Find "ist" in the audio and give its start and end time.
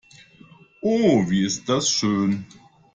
1.45-1.69